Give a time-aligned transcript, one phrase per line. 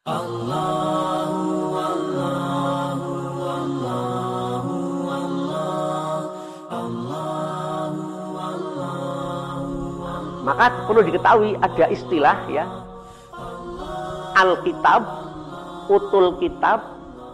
[0.00, 0.16] Maka
[10.88, 12.64] perlu diketahui ada istilah ya.
[14.40, 15.04] Alkitab,
[15.92, 16.80] utul kitab,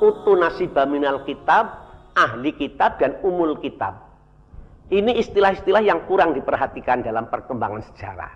[0.03, 1.71] utu nasibah minal kitab,
[2.19, 4.11] ahli kitab dan umul kitab.
[4.91, 8.35] Ini istilah-istilah yang kurang diperhatikan dalam perkembangan sejarah.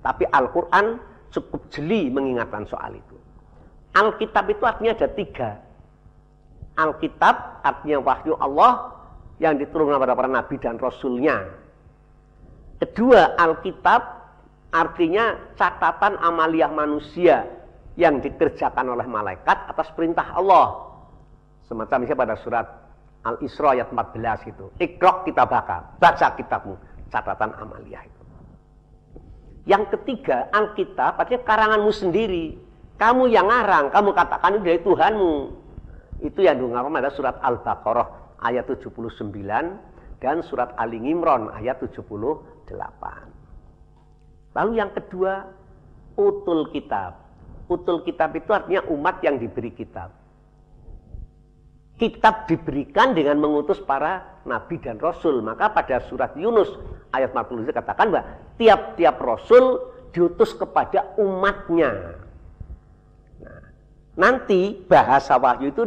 [0.00, 0.96] Tapi Al-Quran
[1.28, 3.15] cukup jeli mengingatkan soal itu.
[3.96, 5.50] Alkitab itu artinya ada tiga.
[6.76, 8.92] Alkitab artinya wahyu Allah
[9.40, 11.48] yang diturunkan kepada para nabi dan rasulnya.
[12.76, 14.02] Kedua, Alkitab
[14.68, 17.48] artinya catatan amaliah manusia
[17.96, 20.84] yang dikerjakan oleh malaikat atas perintah Allah.
[21.64, 22.66] Semacam misalnya pada surat
[23.24, 24.68] Al-Isra ayat 14 itu.
[24.76, 26.76] Ikrok kita baka, baca kitabmu,
[27.08, 28.22] catatan amaliah itu.
[29.66, 32.65] Yang ketiga, Alkitab artinya karanganmu sendiri.
[32.96, 35.32] Kamu yang ngarang, kamu katakan itu dari Tuhanmu.
[36.24, 39.20] Itu yang diungkapkan pada surat Al-Baqarah ayat 79
[40.16, 42.72] dan surat Ali Imran ayat 78.
[44.56, 45.44] Lalu yang kedua,
[46.16, 47.20] utul kitab.
[47.68, 50.08] Utul kitab itu artinya umat yang diberi kitab
[51.96, 55.40] kitab diberikan dengan mengutus para nabi dan rasul.
[55.40, 56.68] Maka pada surat Yunus
[57.12, 58.24] ayat 40 katakan bahwa
[58.60, 59.80] tiap-tiap rasul
[60.12, 62.20] diutus kepada umatnya.
[64.16, 65.84] Nanti bahasa wahyu itu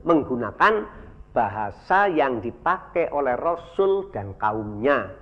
[0.00, 0.88] menggunakan
[1.36, 5.12] bahasa yang dipakai oleh rasul dan kaumnya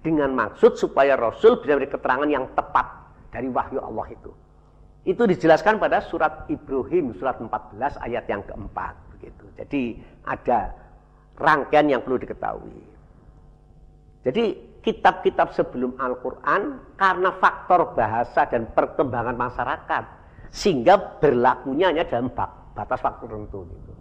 [0.00, 2.86] dengan maksud supaya rasul bisa memberi keterangan yang tepat
[3.28, 4.32] dari wahyu Allah itu.
[5.04, 9.44] Itu dijelaskan pada surat Ibrahim surat 14 ayat yang keempat begitu.
[9.60, 10.72] Jadi ada
[11.36, 12.80] rangkaian yang perlu diketahui.
[14.24, 14.44] Jadi
[14.80, 20.17] kitab-kitab sebelum Al-Quran karena faktor bahasa dan perkembangan masyarakat
[20.50, 22.32] sehingga berlakunya hanya dalam
[22.72, 23.68] batas waktu tertentu.
[23.68, 23.92] Gitu.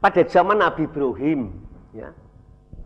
[0.00, 1.40] Pada zaman Nabi Ibrahim,
[1.96, 2.12] ya,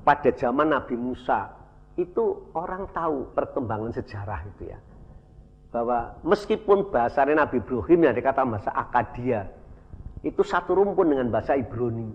[0.06, 1.50] pada zaman Nabi Musa,
[1.98, 4.78] itu orang tahu perkembangan sejarah itu ya.
[5.74, 9.50] Bahwa meskipun bahasanya Nabi Ibrahim yang dikata bahasa Akadia,
[10.22, 12.10] itu satu rumpun dengan bahasa Ibrani,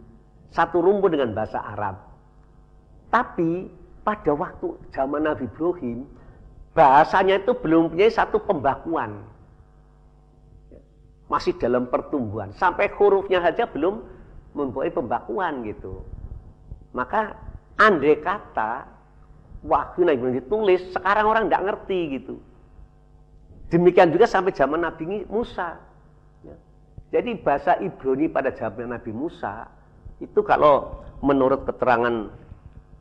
[0.49, 1.99] satu rumpun dengan bahasa Arab.
[3.13, 3.69] Tapi
[4.01, 6.07] pada waktu zaman Nabi Ibrahim,
[6.73, 9.32] bahasanya itu belum punya satu pembakuan.
[11.33, 12.53] Masih dalam pertumbuhan.
[12.53, 14.05] Sampai hurufnya saja belum
[14.53, 16.05] mempunyai pembakuan gitu.
[16.93, 17.33] Maka
[17.81, 18.85] andai kata
[19.65, 22.35] waktu Nabi Ibrahim ditulis, sekarang orang tidak ngerti gitu.
[23.73, 25.81] Demikian juga sampai zaman Nabi Musa.
[27.09, 29.65] Jadi bahasa Ibrani pada zaman Nabi Musa
[30.21, 32.29] itu kalau menurut keterangan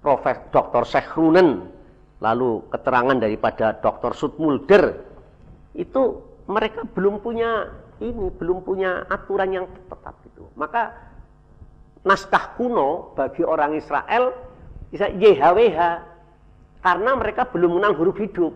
[0.00, 0.88] Profes Dr.
[0.88, 1.68] Sechrunen
[2.20, 4.12] lalu keterangan daripada Dr.
[4.14, 5.00] Sutmulder
[5.72, 7.70] itu mereka belum punya
[8.00, 10.46] ini belum punya aturan yang tetap itu.
[10.56, 10.94] Maka
[12.02, 14.32] naskah kuno bagi orang Israel
[14.90, 15.78] bisa YHWH
[16.82, 18.54] karena mereka belum menang huruf hidup.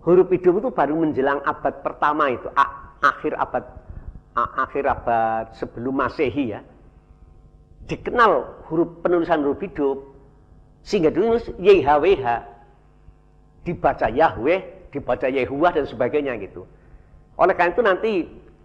[0.00, 2.48] Huruf hidup itu baru menjelang abad pertama itu,
[3.04, 3.64] akhir abad
[4.36, 6.60] akhir abad sebelum Masehi ya,
[7.84, 9.98] dikenal huruf penulisan huruf hidup
[10.80, 12.26] sehingga dulu YHWH
[13.68, 16.64] dibaca Yahweh, dibaca Yehuwah dan sebagainya gitu.
[17.40, 18.12] Oleh karena itu nanti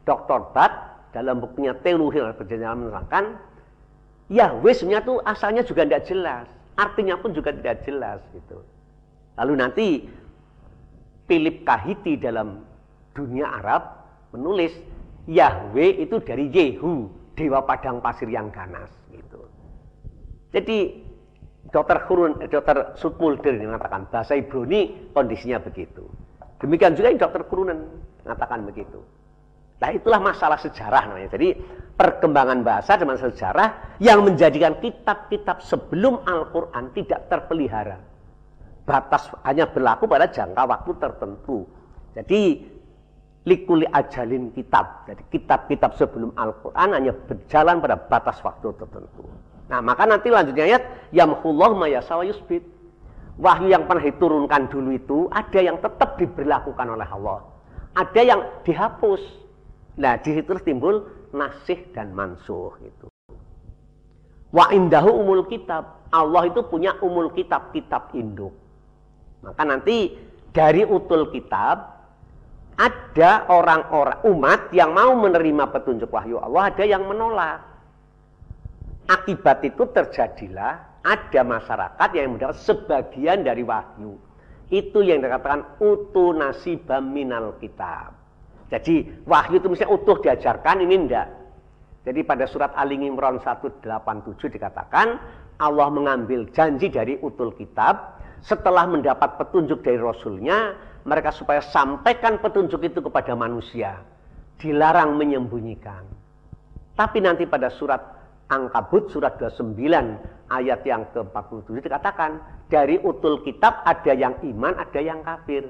[0.03, 0.51] Dr.
[0.51, 0.73] Bat
[1.15, 3.39] dalam bukunya Teologi dan Perjanjian menerangkan
[4.27, 8.59] Yahweh sebenarnya itu asalnya juga tidak jelas, artinya pun juga tidak jelas gitu.
[9.39, 9.87] Lalu nanti
[11.29, 12.67] Philip Kahiti dalam
[13.15, 14.05] dunia Arab
[14.35, 14.75] menulis
[15.29, 17.07] Yahweh itu dari Yehu,
[17.37, 19.47] dewa padang pasir yang ganas gitu.
[20.51, 21.05] Jadi
[21.71, 26.05] Dokter Hurun, Dokter Sutmulder mengatakan bahasa Ibrani kondisinya begitu.
[26.61, 27.79] Demikian juga Dokter Kurunen
[28.25, 28.99] mengatakan begitu.
[29.79, 31.29] Nah itulah masalah sejarah namanya.
[31.29, 31.53] Jadi
[31.95, 33.67] perkembangan bahasa masalah sejarah
[34.01, 37.99] yang menjadikan kitab-kitab sebelum Al-Quran tidak terpelihara.
[38.85, 41.57] Batas hanya berlaku pada jangka waktu tertentu.
[42.15, 42.41] Jadi
[43.45, 45.05] likuli ajalin kitab.
[45.05, 49.27] Jadi kitab-kitab sebelum Al-Quran hanya berjalan pada batas waktu tertentu.
[49.69, 52.63] Nah maka nanti lanjutnya ayat yamhullah mayasawa yusbit.
[53.35, 57.43] Wahyu yang pernah diturunkan dulu itu ada yang tetap diberlakukan oleh Allah.
[57.95, 59.23] Ada yang dihapus.
[59.95, 63.07] Nah di situ timbul nasih dan mansuh itu.
[64.51, 66.07] Wa indahu umul kitab.
[66.11, 68.55] Allah itu punya umul kitab, kitab induk.
[69.43, 70.15] Maka nanti
[70.55, 71.95] dari utul kitab
[72.75, 77.63] ada orang-orang umat yang mau menerima petunjuk wahyu Allah, ada yang menolak.
[79.05, 84.17] Akibat itu terjadilah ada masyarakat yang mendapat sebagian dari wahyu.
[84.73, 88.17] Itu yang dikatakan utu nasibam minal kitab.
[88.69, 91.27] Jadi wahyu itu mesti utuh diajarkan, ini enggak.
[92.05, 93.81] Jadi pada surat Ali Imran 187
[94.49, 95.17] dikatakan
[95.57, 102.81] Allah mengambil janji dari utul kitab setelah mendapat petunjuk dari Rasulnya mereka supaya sampaikan petunjuk
[102.81, 104.01] itu kepada manusia.
[104.61, 106.05] Dilarang menyembunyikan.
[106.95, 108.14] Tapi nanti pada surat
[108.45, 109.73] Angkabut surat 29
[110.53, 112.37] ayat yang ke-47 dikatakan
[112.69, 115.65] dari utul kitab ada yang iman, ada yang kafir.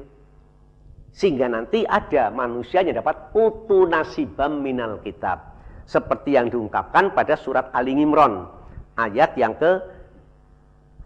[1.16, 5.56] Sehingga nanti ada manusia yang dapat utu nasibam minal kitab.
[5.88, 8.52] Seperti yang diungkapkan pada surat Ali Imran
[9.00, 9.80] ayat yang ke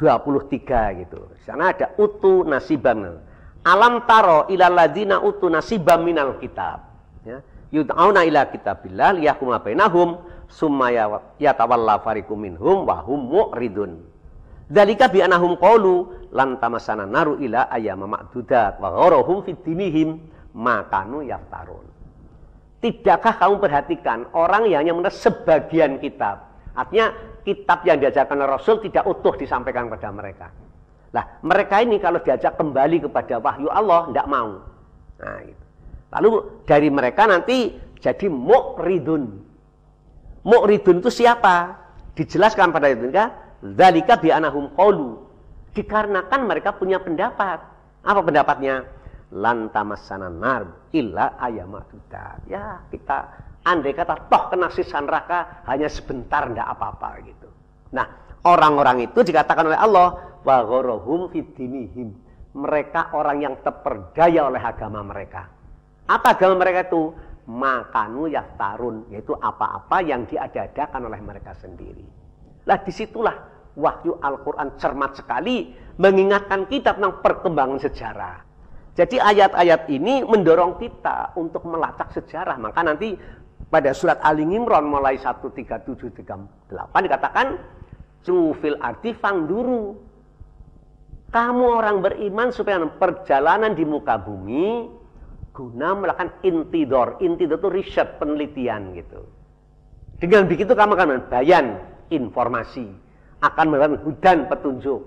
[0.01, 1.19] 23 gitu.
[1.38, 3.21] Di sana ada utu nasibam.
[3.62, 6.81] Alam taro ilal ladina utu nasibam minal kitab.
[7.27, 7.44] Ya.
[7.69, 10.18] Yud'auna ila kitabillah liyahkuma bainahum
[10.50, 10.90] summa
[11.38, 14.01] yatawalla fariqum minhum wa hum mu'ridun.
[14.69, 20.22] Dalika bi anahum qalu lan tamasana naru ila ayyama ma'dudat wa gharahum fid dinihim
[20.54, 21.86] makanu yaftarun.
[22.80, 26.48] Tidakkah kamu perhatikan orang yang hanya menerima sebagian kitab?
[26.78, 27.12] Artinya
[27.44, 30.48] kitab yang diajarkan Rasul tidak utuh disampaikan kepada mereka.
[31.12, 34.62] Lah, mereka ini kalau diajak kembali kepada wahyu Allah tidak mau.
[35.19, 35.66] Nah, itu.
[36.10, 36.30] Lalu
[36.63, 39.49] dari mereka nanti jadi mu'ridun.
[40.44, 41.76] Mu'ridun itu siapa?
[42.16, 43.32] Dijelaskan pada itu kan?
[43.76, 44.72] Zalika bi anahum.
[45.76, 47.60] Dikarenakan mereka punya pendapat.
[48.04, 48.88] Apa pendapatnya?
[49.30, 52.50] Lan tamassana nar illa ayamadudat.
[52.50, 53.30] Ya, kita
[53.62, 57.46] andai kata toh kena sisa neraka hanya sebentar ndak apa-apa gitu.
[57.94, 58.08] Nah,
[58.48, 62.16] orang-orang itu dikatakan oleh Allah wa ghurahum fidinihim.
[62.58, 65.46] Mereka orang yang terperdaya oleh agama mereka.
[66.10, 67.14] Apa agama mereka itu?
[67.50, 72.06] Makanu yaftarun yaitu apa-apa yang diadakan oleh mereka sendiri.
[72.69, 73.34] Lah di situlah
[73.74, 78.38] wahyu Al-Quran cermat sekali mengingatkan kita tentang perkembangan sejarah.
[78.94, 82.62] Jadi ayat-ayat ini mendorong kita untuk melacak sejarah.
[82.62, 83.18] Maka nanti
[83.72, 85.90] pada surat Ali Imran mulai 137
[86.22, 87.48] 38 dikatakan
[88.19, 89.16] Cufil arti
[89.48, 89.95] dulu.
[91.30, 94.99] Kamu orang beriman supaya perjalanan di muka bumi
[95.51, 97.19] guna melakukan intidor.
[97.19, 99.25] Intidor itu riset, penelitian gitu.
[100.19, 101.80] Dengan begitu kamu akan bayan
[102.12, 102.92] informasi,
[103.40, 105.01] akan mendapatkan hudan petunjuk,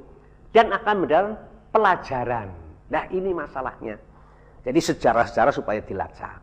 [0.56, 1.36] dan akan mendapatkan
[1.72, 2.48] pelajaran.
[2.88, 3.96] Nah ini masalahnya.
[4.62, 6.38] Jadi sejarah-sejarah supaya dilacak.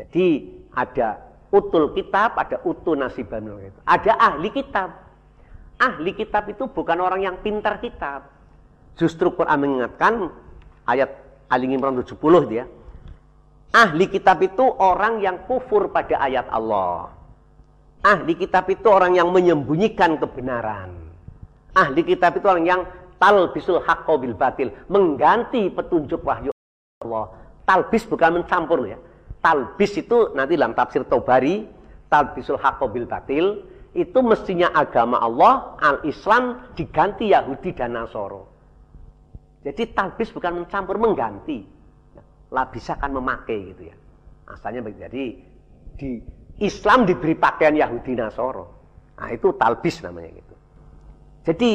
[0.00, 0.26] Jadi
[0.74, 1.22] ada
[1.54, 3.46] utul kitab, ada utul nasiban.
[3.86, 4.90] Ada ahli kitab.
[5.78, 8.30] Ahli kitab itu bukan orang yang pintar kitab.
[8.94, 10.30] Justru Quran mengingatkan
[10.86, 11.10] ayat
[11.50, 12.14] Ali Imran 70
[12.50, 12.64] dia.
[13.70, 17.10] Ahli kitab itu orang yang kufur pada ayat Allah.
[18.04, 20.92] Ahli kitab itu orang yang menyembunyikan kebenaran.
[21.72, 22.80] Ahli kitab itu orang yang
[23.16, 26.52] talbisul haqqo bil batil, mengganti petunjuk wahyu
[27.02, 27.32] Allah.
[27.64, 29.00] Talbis bukan mencampur ya.
[29.40, 31.64] Talbis itu nanti dalam tafsir Tobari,
[32.12, 33.64] talbisul haqqo bil batil,
[33.96, 38.52] itu mestinya agama Allah, al-Islam diganti Yahudi dan Nasoro.
[39.64, 41.73] Jadi talbis bukan mencampur, mengganti
[42.52, 43.96] lah bisa kan memakai gitu ya.
[44.50, 45.24] Asalnya jadi
[45.96, 46.10] di
[46.60, 48.64] Islam diberi pakaian Yahudi Nasoro.
[49.18, 50.54] Nah itu talbis namanya gitu.
[51.44, 51.70] Jadi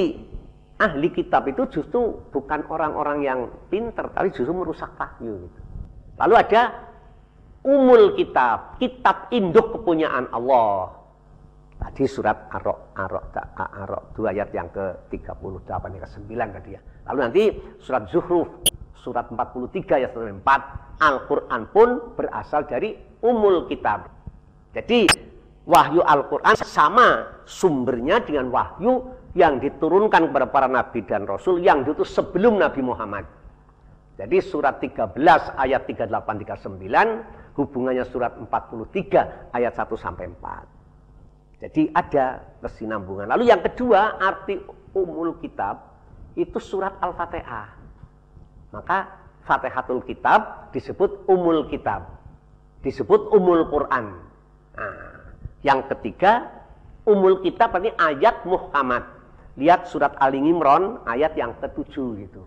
[0.80, 5.62] ahli kitab itu justru bukan orang-orang yang pinter, tapi justru merusak wahyu gitu.
[6.20, 6.62] Lalu ada
[7.64, 10.96] umul kitab, kitab induk kepunyaan Allah.
[11.80, 16.82] Tadi surat Arok, Arok, Arok, dua ayat yang ke-38 yang ke-9 tadi ya.
[17.08, 17.44] Lalu nanti
[17.80, 18.52] surat Zuhruf,
[19.00, 20.44] surat 43 ayat 4
[21.00, 21.90] Al-Quran pun
[22.20, 24.12] berasal dari umul kitab.
[24.76, 25.08] Jadi
[25.64, 32.12] wahyu Al-Quran sama sumbernya dengan wahyu yang diturunkan kepada para nabi dan rasul yang diutus
[32.12, 33.26] sebelum Nabi Muhammad.
[34.20, 35.16] Jadi surat 13
[35.56, 36.12] ayat 38
[36.44, 41.64] 39 hubungannya surat 43 ayat 1 sampai 4.
[41.64, 43.32] Jadi ada kesinambungan.
[43.32, 44.60] Lalu yang kedua arti
[44.96, 45.88] umul kitab
[46.36, 47.79] itu surat Al-Fatihah.
[48.70, 49.10] Maka
[49.50, 52.06] Fatihatul Kitab disebut Umul Kitab.
[52.86, 54.14] Disebut Umul Quran.
[54.78, 55.34] Nah,
[55.66, 56.48] yang ketiga,
[57.04, 59.04] Umul Kitab ini ayat muhkamat.
[59.60, 62.46] Lihat surat Ali Imran ayat yang ketujuh gitu.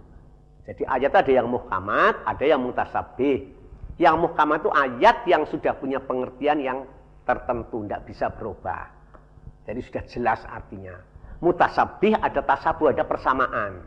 [0.64, 3.50] Jadi ayat ada yang muhkamat, ada yang mutasabih.
[4.00, 6.78] Yang muhkamat itu ayat yang sudah punya pengertian yang
[7.26, 8.88] tertentu, tidak bisa berubah.
[9.66, 10.96] Jadi sudah jelas artinya.
[11.42, 13.82] Mutasabih ada tasabuh, ada persamaan.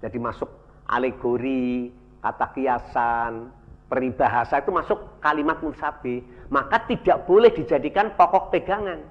[0.00, 0.63] Jadi masuk
[0.94, 1.90] alegori,
[2.22, 3.50] kata kiasan,
[3.90, 9.02] peribahasa itu masuk kalimat musabi, maka tidak boleh dijadikan pokok pegangan.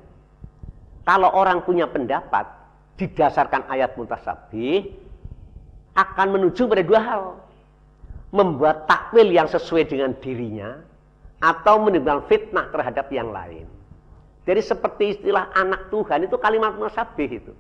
[1.04, 2.48] Kalau orang punya pendapat
[2.96, 4.88] didasarkan ayat mutasabi
[5.94, 7.24] akan menuju pada dua hal.
[8.34, 10.82] Membuat takwil yang sesuai dengan dirinya
[11.38, 13.70] atau menimbulkan fitnah terhadap yang lain.
[14.50, 17.54] Jadi seperti istilah anak Tuhan itu kalimat musabih itu.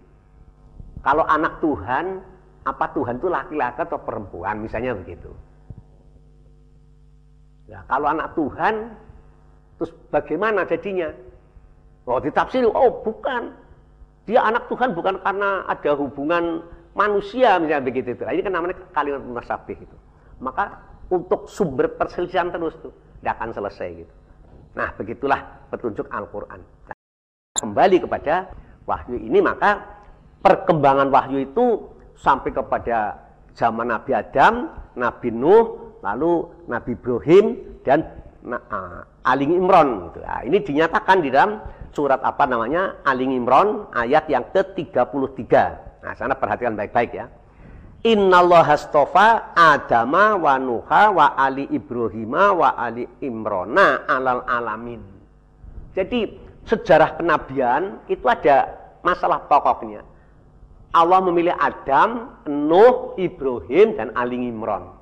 [1.05, 2.25] Kalau anak Tuhan,
[2.63, 5.31] apa Tuhan itu laki-laki atau perempuan, misalnya begitu.
[7.67, 8.95] Ya, kalau anak Tuhan,
[9.79, 11.11] terus bagaimana jadinya?
[12.03, 13.55] Oh ditafsir, oh bukan.
[14.23, 16.63] Dia anak Tuhan bukan karena ada hubungan
[16.95, 18.23] manusia misalnya begitu itu.
[18.23, 19.97] Ini kan namanya kalimat musabih itu.
[20.39, 20.79] Maka
[21.11, 24.13] untuk sumber perselisihan terus tuh tidak akan selesai gitu.
[24.79, 25.39] Nah begitulah
[25.69, 26.59] petunjuk Al-Quran.
[26.63, 26.97] Nah,
[27.59, 28.51] kembali kepada
[28.87, 29.83] wahyu ini maka
[30.43, 33.19] perkembangan wahyu itu sampai kepada
[33.53, 37.45] zaman Nabi Adam, Nabi Nuh, lalu Nabi Ibrahim
[37.85, 38.03] dan
[38.47, 40.11] uh, Ali Imron.
[40.11, 40.19] Gitu.
[40.19, 41.63] Nah, ini dinyatakan di dalam
[41.95, 45.53] surat apa namanya Ali Imron ayat yang ke-33.
[46.03, 47.25] Nah, sana perhatikan baik-baik ya.
[48.03, 54.99] Innallah hastofa Adama wa Nuha wa Ali Ibrahima wa Ali Imrona alal alamin.
[55.95, 56.27] Jadi
[56.67, 58.75] sejarah kenabian itu ada
[59.07, 60.03] masalah pokoknya.
[60.93, 64.93] Allah memilih Adam, Nuh, Ibrahim, dan Ali Imron.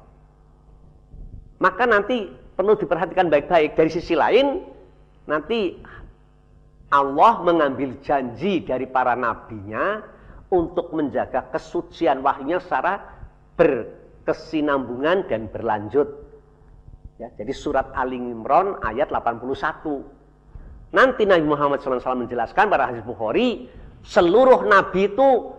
[1.60, 3.75] Maka nanti perlu diperhatikan baik-baik.
[3.75, 4.63] Dari sisi lain,
[5.27, 5.75] nanti
[6.91, 10.00] Allah mengambil janji dari para nabinya
[10.51, 13.00] untuk menjaga kesucian wahyunya secara
[13.60, 16.07] berkesinambungan dan berlanjut.
[17.19, 20.03] Ya, jadi surat Ali Imran ayat 81.
[20.91, 23.71] Nanti Nabi Muhammad SAW menjelaskan pada hadis Bukhari,
[24.03, 25.55] seluruh nabi itu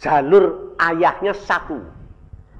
[0.00, 1.78] jalur ayahnya satu.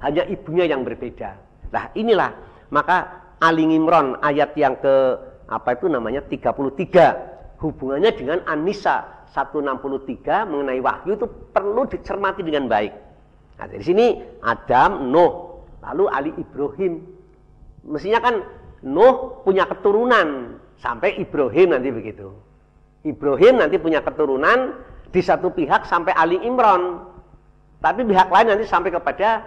[0.04, 1.38] Hanya ibunya yang berbeda.
[1.72, 2.34] Nah inilah,
[2.68, 5.16] maka Ali Imran ayat yang ke
[5.48, 12.92] apa itu namanya 33 hubungannya dengan Anissa 163 mengenai wahyu itu perlu dicermati dengan baik.
[13.58, 14.06] Nah, dari sini
[14.42, 17.02] Adam, Nuh, lalu Ali Ibrahim.
[17.84, 18.34] Mestinya kan
[18.86, 22.30] Nuh punya keturunan sampai Ibrahim nanti begitu.
[23.04, 24.80] Ibrahim nanti punya keturunan
[25.12, 27.12] di satu pihak sampai Ali Imran.
[27.84, 29.44] Tapi pihak lain nanti sampai kepada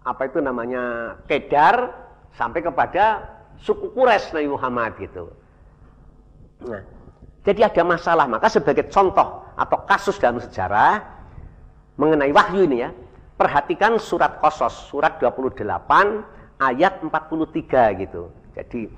[0.00, 1.92] apa itu namanya Kedar
[2.32, 3.20] sampai kepada
[3.60, 5.28] suku Quraisy Nabi Muhammad gitu.
[6.64, 6.80] Nah,
[7.44, 11.04] jadi ada masalah, maka sebagai contoh atau kasus dalam sejarah
[12.00, 12.90] mengenai wahyu ini ya,
[13.36, 15.68] perhatikan surat Qasas, surat 28
[16.64, 18.32] ayat 43 gitu.
[18.56, 18.88] Jadi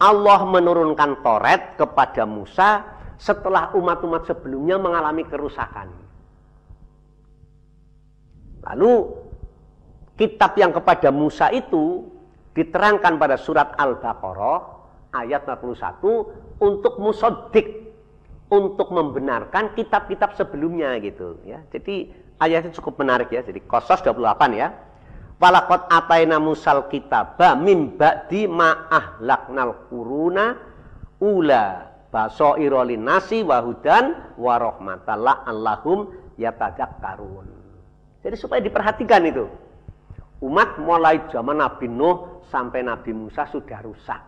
[0.00, 2.82] Allah menurunkan Toret kepada Musa
[3.20, 6.01] setelah umat-umat sebelumnya mengalami kerusakan.
[8.70, 8.92] Lalu
[10.14, 12.06] kitab yang kepada Musa itu
[12.52, 14.58] diterangkan pada surat Al-Baqarah
[15.16, 17.90] ayat 41 untuk musodik
[18.52, 21.64] untuk membenarkan kitab-kitab sebelumnya gitu ya.
[21.72, 23.40] Jadi ayatnya cukup menarik ya.
[23.40, 24.68] Jadi Qasas 28 ya.
[25.40, 30.54] Walakot ataina musal kitaba mim ba'di ma ahlaknal kuruna
[31.18, 32.54] ula baso
[33.00, 36.14] nasi wahudan warohmatalla allahum
[37.02, 37.61] karun.
[38.22, 39.46] Jadi supaya diperhatikan itu.
[40.42, 44.18] Umat mulai zaman Nabi Nuh sampai Nabi Musa sudah rusak.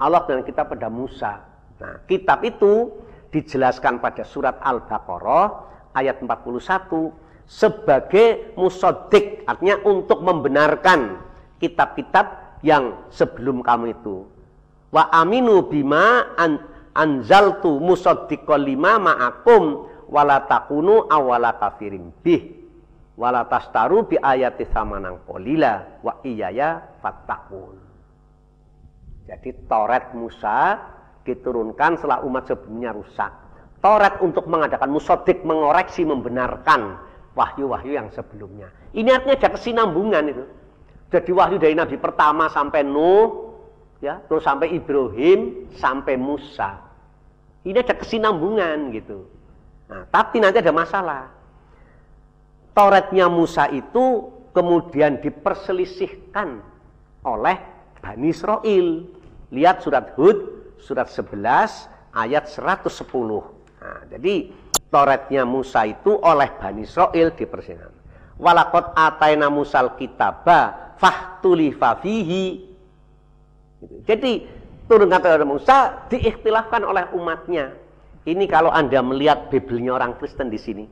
[0.00, 1.40] Allah dan kita pada Musa.
[1.80, 2.92] Nah, kitab itu
[3.32, 5.46] dijelaskan pada surat Al-Baqarah
[5.96, 11.18] ayat 41 sebagai musodik artinya untuk membenarkan
[11.58, 14.22] kitab-kitab yang sebelum kamu itu
[14.94, 16.62] wa aminu bima an,
[16.94, 22.59] anzaltu musaddiqal lima ma'akum wala takunu awala kafirin bih
[23.20, 27.90] wala tastaru bi ayati samanang polila wa iyaya fattakun
[29.30, 30.74] jadi Toret Musa
[31.22, 33.30] diturunkan setelah umat sebelumnya rusak.
[33.80, 36.98] Taurat untuk mengadakan musodik, mengoreksi, membenarkan
[37.32, 38.68] wahyu-wahyu yang sebelumnya.
[38.92, 40.44] Ini artinya ada kesinambungan itu.
[41.14, 43.56] Jadi wahyu dari Nabi pertama sampai Nuh,
[44.04, 46.76] ya, terus sampai Ibrahim, sampai Musa.
[47.64, 49.24] Ini ada kesinambungan gitu.
[49.88, 51.39] Nah, tapi nanti ada masalah.
[52.72, 56.62] Tauratnya Musa itu kemudian diperselisihkan
[57.26, 57.56] oleh
[58.00, 58.86] Bani Israel.
[59.50, 62.88] Lihat surat Hud surat 11 ayat 110.
[63.80, 64.34] Nah, jadi
[64.90, 67.94] Toretnya Musa itu oleh Bani Israel dipersinan.
[68.42, 72.66] Walakot ataina musal kitaba fahtulifa fihi.
[73.78, 73.94] Gitu.
[74.08, 74.32] Jadi
[74.90, 77.70] turun kata Musa diikhtilafkan oleh umatnya.
[78.26, 80.84] Ini kalau Anda melihat Bibelnya orang Kristen di sini.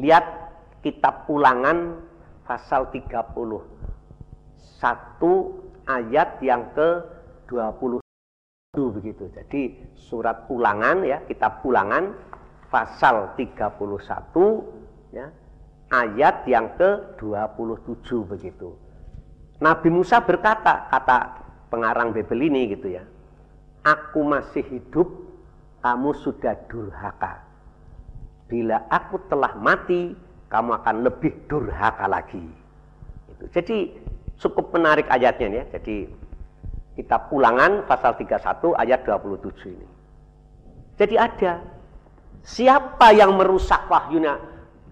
[0.00, 0.45] Lihat
[0.80, 2.00] kitab ulangan
[2.46, 3.16] pasal 30.
[4.76, 5.32] Satu
[5.88, 6.88] ayat yang ke
[7.48, 8.00] 20
[8.76, 9.24] begitu.
[9.32, 12.12] Jadi surat ulangan ya, kitab ulangan
[12.68, 15.32] pasal 31 ya,
[15.88, 18.76] ayat yang ke-27 begitu.
[19.62, 21.18] Nabi Musa berkata, kata
[21.72, 23.04] pengarang Bebel ini gitu ya.
[23.86, 25.08] Aku masih hidup,
[25.80, 27.46] kamu sudah durhaka.
[28.50, 30.12] Bila aku telah mati,
[30.46, 32.42] kamu akan lebih durhaka lagi.
[33.52, 33.92] Jadi
[34.38, 35.64] cukup menarik ayatnya ya.
[35.78, 36.06] Jadi
[36.96, 39.88] kitab ulangan pasal 31 ayat 27 ini.
[40.96, 41.60] Jadi ada
[42.40, 44.40] siapa yang merusak wahyunya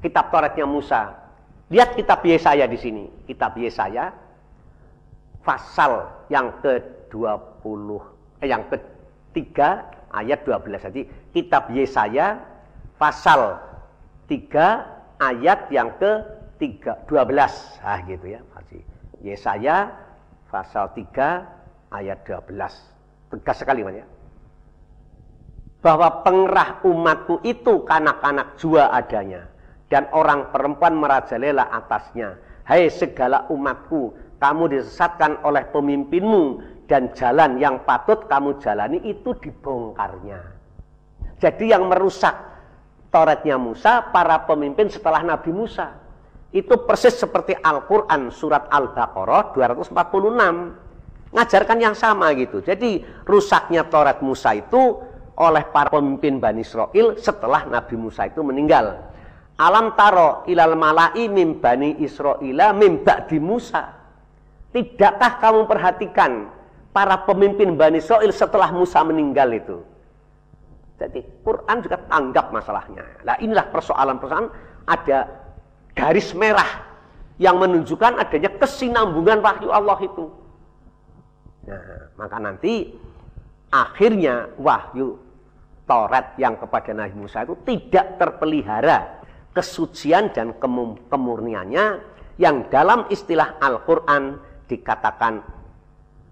[0.04, 1.16] kitab Tauratnya Musa.
[1.72, 3.04] Lihat kitab Yesaya di sini.
[3.24, 4.12] Kitab Yesaya
[5.44, 7.88] pasal yang ke-20
[8.40, 11.02] eh, yang ketiga ayat 12 jadi
[11.36, 12.40] kitab Yesaya
[12.96, 13.60] pasal
[14.26, 16.12] 3 ayat yang ke
[16.58, 18.82] 3 12 ah gitu ya masih
[19.24, 19.90] Yesaya
[20.48, 22.94] pasal 3 ayat 12
[23.34, 24.06] tegas sekali ya.
[25.82, 29.44] Bahwa pengerah umatku itu kanak-kanak jua adanya
[29.92, 32.40] dan orang perempuan merajalela atasnya.
[32.64, 40.40] Hai segala umatku kamu disesatkan oleh pemimpinmu dan jalan yang patut kamu jalani itu dibongkarnya.
[41.36, 42.32] Jadi yang merusak
[43.14, 45.94] Tauratnya Musa, para pemimpin setelah Nabi Musa.
[46.50, 51.30] Itu persis seperti Al-Quran surat Al-Baqarah 246.
[51.30, 52.58] Ngajarkan yang sama gitu.
[52.58, 54.98] Jadi rusaknya Taurat Musa itu
[55.38, 58.98] oleh para pemimpin Bani Israel setelah Nabi Musa itu meninggal.
[59.54, 64.04] Alam taro ilal malai mim Bani Israel mim ba'di Musa
[64.74, 66.50] Tidakkah kamu perhatikan
[66.90, 69.78] para pemimpin Bani Israel setelah Musa meninggal itu?
[71.08, 73.04] Jadi Quran juga tanggap masalahnya.
[73.24, 74.48] Nah inilah persoalan-persoalan
[74.88, 75.18] ada
[75.94, 76.84] garis merah
[77.38, 80.26] yang menunjukkan adanya kesinambungan wahyu Allah itu.
[81.64, 82.92] Nah, maka nanti
[83.72, 85.18] akhirnya wahyu
[85.84, 89.20] Taurat yang kepada Nabi Musa itu tidak terpelihara
[89.52, 90.56] kesucian dan
[91.12, 92.00] kemurniannya
[92.40, 95.44] yang dalam istilah Al-Quran dikatakan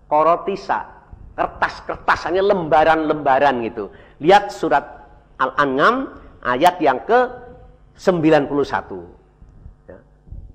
[0.08, 1.01] korotisa,
[1.32, 3.88] kertas-kertas hanya lembaran-lembaran gitu.
[4.20, 4.84] Lihat surat
[5.40, 6.12] Al-An'am
[6.44, 7.28] ayat yang ke
[7.96, 8.52] 91.
[9.88, 9.98] Ya.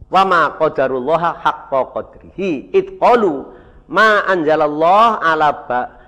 [0.08, 3.46] Wa ma qadarullah haqqa qadrihi id qalu
[3.90, 5.50] ma anjalallah ala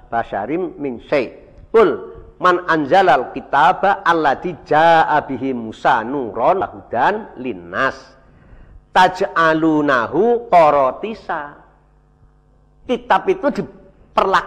[0.10, 1.34] basyarim min syai.
[1.70, 7.98] Qul man anjalal kitaba alladzi jaa bihi Musa nuron hudan linnas
[8.96, 11.60] taj'alunahu korotisa.
[12.90, 13.89] Kitab itu diperlakukan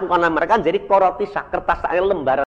[0.09, 2.51] oleh mereka jadi korotisa, kertas lembaran